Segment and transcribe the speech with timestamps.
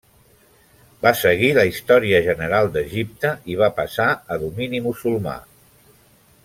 [1.07, 5.41] Va seguir la història general d'Egipte i va passar a domini musulmà.